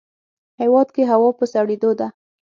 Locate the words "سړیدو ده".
1.53-2.07